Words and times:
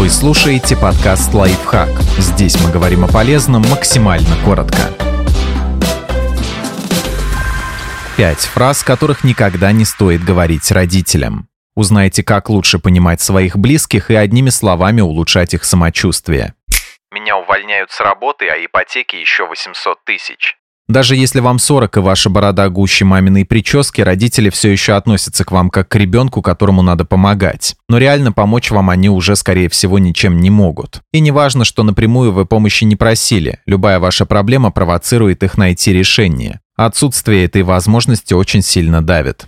Вы 0.00 0.08
слушаете 0.08 0.78
подкаст 0.78 1.34
«Лайфхак». 1.34 1.90
Здесь 2.16 2.58
мы 2.64 2.72
говорим 2.72 3.04
о 3.04 3.06
полезном 3.06 3.60
максимально 3.68 4.34
коротко. 4.46 4.78
Пять 8.16 8.38
фраз, 8.38 8.82
которых 8.82 9.24
никогда 9.24 9.72
не 9.72 9.84
стоит 9.84 10.24
говорить 10.24 10.72
родителям. 10.72 11.48
Узнайте, 11.76 12.24
как 12.24 12.48
лучше 12.48 12.78
понимать 12.78 13.20
своих 13.20 13.58
близких 13.58 14.10
и 14.10 14.14
одними 14.14 14.48
словами 14.48 15.02
улучшать 15.02 15.52
их 15.52 15.64
самочувствие. 15.64 16.54
Меня 17.12 17.36
увольняют 17.36 17.90
с 17.90 18.00
работы, 18.00 18.48
а 18.48 18.56
ипотеки 18.56 19.16
еще 19.16 19.46
800 19.46 20.02
тысяч. 20.06 20.56
Даже 20.90 21.14
если 21.14 21.38
вам 21.38 21.60
40 21.60 21.98
и 21.98 22.00
ваша 22.00 22.30
борода 22.30 22.68
гуще 22.68 23.04
маминой 23.04 23.44
прически, 23.44 24.00
родители 24.00 24.50
все 24.50 24.72
еще 24.72 24.94
относятся 24.94 25.44
к 25.44 25.52
вам 25.52 25.70
как 25.70 25.88
к 25.88 25.94
ребенку, 25.94 26.42
которому 26.42 26.82
надо 26.82 27.04
помогать. 27.04 27.76
Но 27.88 27.98
реально 27.98 28.32
помочь 28.32 28.72
вам 28.72 28.90
они 28.90 29.08
уже, 29.08 29.36
скорее 29.36 29.68
всего, 29.68 30.00
ничем 30.00 30.40
не 30.40 30.50
могут. 30.50 31.00
И 31.12 31.20
не 31.20 31.30
важно, 31.30 31.64
что 31.64 31.84
напрямую 31.84 32.32
вы 32.32 32.44
помощи 32.44 32.82
не 32.82 32.96
просили. 32.96 33.60
Любая 33.66 34.00
ваша 34.00 34.26
проблема 34.26 34.72
провоцирует 34.72 35.44
их 35.44 35.56
найти 35.56 35.92
решение. 35.92 36.58
Отсутствие 36.74 37.44
этой 37.44 37.62
возможности 37.62 38.34
очень 38.34 38.62
сильно 38.62 39.00
давит. 39.00 39.46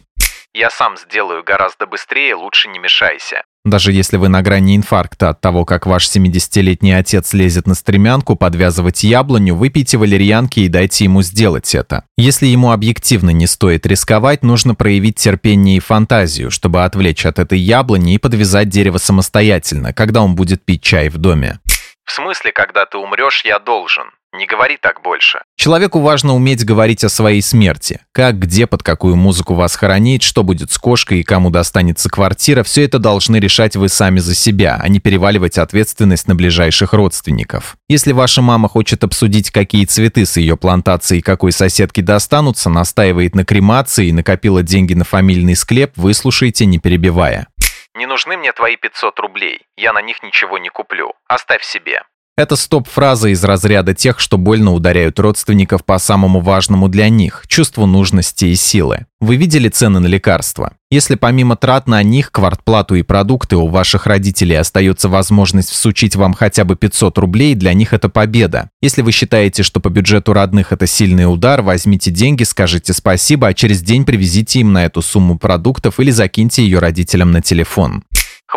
Я 0.54 0.70
сам 0.70 0.96
сделаю 0.96 1.42
гораздо 1.42 1.88
быстрее, 1.88 2.36
лучше 2.36 2.68
не 2.68 2.78
мешайся. 2.78 3.42
Даже 3.64 3.92
если 3.92 4.16
вы 4.16 4.28
на 4.28 4.42
грани 4.42 4.76
инфаркта 4.76 5.28
от 5.28 5.40
того, 5.40 5.64
как 5.64 5.86
ваш 5.86 6.08
70-летний 6.08 6.92
отец 6.92 7.32
лезет 7.32 7.68
на 7.68 7.74
стремянку 7.76 8.34
подвязывать 8.34 9.04
яблоню, 9.04 9.54
выпейте 9.54 9.98
валерьянки 9.98 10.60
и 10.60 10.68
дайте 10.68 11.04
ему 11.04 11.22
сделать 11.22 11.72
это. 11.76 12.04
Если 12.16 12.46
ему 12.46 12.72
объективно 12.72 13.30
не 13.30 13.46
стоит 13.46 13.86
рисковать, 13.86 14.42
нужно 14.42 14.74
проявить 14.74 15.16
терпение 15.16 15.76
и 15.76 15.80
фантазию, 15.80 16.50
чтобы 16.50 16.82
отвлечь 16.82 17.24
от 17.24 17.38
этой 17.38 17.60
яблони 17.60 18.14
и 18.14 18.18
подвязать 18.18 18.68
дерево 18.68 18.98
самостоятельно, 18.98 19.92
когда 19.92 20.22
он 20.22 20.34
будет 20.34 20.64
пить 20.64 20.82
чай 20.82 21.08
в 21.08 21.18
доме. 21.18 21.60
В 22.04 22.10
смысле, 22.10 22.50
когда 22.50 22.84
ты 22.84 22.98
умрешь, 22.98 23.44
я 23.44 23.60
должен? 23.60 24.06
Не 24.34 24.46
говори 24.46 24.78
так 24.80 25.02
больше. 25.02 25.42
Человеку 25.56 26.00
важно 26.00 26.34
уметь 26.34 26.64
говорить 26.64 27.04
о 27.04 27.10
своей 27.10 27.42
смерти. 27.42 28.00
Как, 28.12 28.38
где, 28.38 28.66
под 28.66 28.82
какую 28.82 29.14
музыку 29.14 29.52
вас 29.52 29.76
хоронить, 29.76 30.22
что 30.22 30.42
будет 30.42 30.70
с 30.70 30.78
кошкой 30.78 31.20
и 31.20 31.22
кому 31.22 31.50
достанется 31.50 32.08
квартира, 32.08 32.62
все 32.62 32.84
это 32.84 32.98
должны 32.98 33.36
решать 33.36 33.76
вы 33.76 33.90
сами 33.90 34.20
за 34.20 34.34
себя, 34.34 34.80
а 34.82 34.88
не 34.88 35.00
переваливать 35.00 35.58
ответственность 35.58 36.28
на 36.28 36.34
ближайших 36.34 36.94
родственников. 36.94 37.76
Если 37.90 38.12
ваша 38.12 38.40
мама 38.40 38.68
хочет 38.68 39.04
обсудить, 39.04 39.50
какие 39.50 39.84
цветы 39.84 40.24
с 40.24 40.38
ее 40.38 40.56
плантацией 40.56 41.20
какой 41.20 41.52
соседке 41.52 42.00
достанутся, 42.00 42.70
настаивает 42.70 43.34
на 43.34 43.44
кремации 43.44 44.06
и 44.08 44.12
накопила 44.12 44.62
деньги 44.62 44.94
на 44.94 45.04
фамильный 45.04 45.56
склеп, 45.56 45.92
выслушайте, 45.96 46.64
не 46.64 46.78
перебивая. 46.78 47.48
Не 47.94 48.06
нужны 48.06 48.38
мне 48.38 48.52
твои 48.52 48.76
500 48.76 49.18
рублей. 49.20 49.60
Я 49.76 49.92
на 49.92 50.00
них 50.00 50.22
ничего 50.22 50.56
не 50.56 50.70
куплю. 50.70 51.12
Оставь 51.28 51.62
себе. 51.62 52.02
Это 52.34 52.56
стоп-фраза 52.56 53.28
из 53.28 53.44
разряда 53.44 53.92
тех, 53.92 54.18
что 54.18 54.38
больно 54.38 54.72
ударяют 54.72 55.20
родственников 55.20 55.84
по 55.84 55.98
самому 55.98 56.40
важному 56.40 56.88
для 56.88 57.10
них– 57.10 57.44
чувству 57.46 57.84
нужности 57.84 58.46
и 58.46 58.54
силы. 58.54 59.04
Вы 59.20 59.36
видели 59.36 59.68
цены 59.68 60.00
на 60.00 60.06
лекарства? 60.06 60.72
Если 60.90 61.16
помимо 61.16 61.56
трат 61.56 61.86
на 61.86 62.02
них, 62.02 62.32
квартплату 62.32 62.94
и 62.94 63.02
продукты 63.02 63.56
у 63.56 63.66
ваших 63.66 64.06
родителей 64.06 64.56
остается 64.56 65.10
возможность 65.10 65.68
всучить 65.68 66.16
вам 66.16 66.32
хотя 66.32 66.64
бы 66.64 66.74
500 66.74 67.18
рублей, 67.18 67.54
для 67.54 67.74
них 67.74 67.92
это 67.92 68.08
победа. 68.08 68.70
Если 68.80 69.02
вы 69.02 69.12
считаете, 69.12 69.62
что 69.62 69.80
по 69.80 69.90
бюджету 69.90 70.32
родных 70.32 70.72
это 70.72 70.86
сильный 70.86 71.30
удар, 71.30 71.60
возьмите 71.60 72.10
деньги, 72.10 72.44
скажите 72.44 72.94
спасибо, 72.94 73.48
а 73.48 73.54
через 73.54 73.82
день 73.82 74.06
привезите 74.06 74.60
им 74.60 74.72
на 74.72 74.86
эту 74.86 75.02
сумму 75.02 75.38
продуктов 75.38 76.00
или 76.00 76.10
закиньте 76.10 76.62
ее 76.62 76.78
родителям 76.78 77.30
на 77.30 77.42
телефон. 77.42 78.04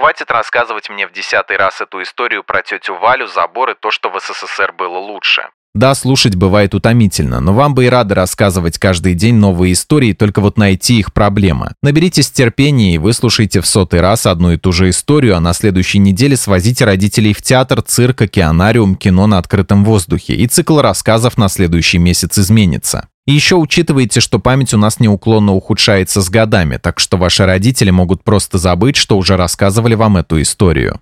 Хватит 0.06 0.30
рассказывать 0.30 0.88
мне 0.92 1.08
в 1.08 1.14
десятый 1.14 1.58
раз 1.58 1.82
эту 1.82 2.00
историю 2.04 2.44
про 2.44 2.62
тетю 2.62 2.94
Валю, 2.94 3.26
забор 3.26 3.72
и 3.72 3.74
то, 3.74 3.90
что 3.90 4.12
в 4.12 4.20
СССР 4.20 4.72
было 4.72 5.00
лучше. 5.00 5.50
Да, 5.76 5.94
слушать 5.94 6.36
бывает 6.36 6.74
утомительно, 6.74 7.42
но 7.42 7.54
вам 7.54 7.76
бы 7.76 7.84
и 7.84 7.90
рады 7.90 8.16
рассказывать 8.16 8.78
каждый 8.78 9.14
день 9.14 9.36
новые 9.36 9.74
истории, 9.74 10.14
только 10.14 10.40
вот 10.40 10.58
найти 10.58 11.00
их 11.00 11.12
проблема. 11.12 11.74
Наберитесь 11.84 12.32
терпения 12.32 12.96
и 12.96 12.98
выслушайте 12.98 13.60
в 13.60 13.68
сотый 13.68 14.00
раз 14.00 14.26
одну 14.26 14.54
и 14.54 14.58
ту 14.58 14.72
же 14.72 14.90
историю, 14.90 15.36
а 15.36 15.42
на 15.42 15.52
следующей 15.52 16.00
неделе 16.00 16.38
свозите 16.38 16.86
родителей 16.86 17.34
в 17.34 17.42
театр, 17.42 17.82
цирк, 17.82 18.22
океанариум, 18.22 18.96
кино 18.96 19.28
на 19.28 19.38
открытом 19.38 19.84
воздухе, 19.84 20.36
и 20.36 20.48
цикл 20.48 20.80
рассказов 20.80 21.38
на 21.38 21.50
следующий 21.50 21.98
месяц 21.98 22.40
изменится. 22.40 23.10
И 23.28 23.34
еще 23.34 23.56
учитывайте, 23.56 24.22
что 24.22 24.40
память 24.40 24.74
у 24.74 24.78
нас 24.78 25.02
неуклонно 25.02 25.54
ухудшается 25.54 26.22
с 26.22 26.30
годами, 26.30 26.78
так 26.78 27.02
что 27.02 27.18
ваши 27.18 27.46
родители 27.46 27.90
могут 27.90 28.24
просто 28.24 28.60
забыть, 28.60 28.96
что 28.96 29.18
уже 29.18 29.36
рассказывали 29.36 29.96
вам 29.96 30.16
эту 30.16 30.42
историю. 30.42 31.02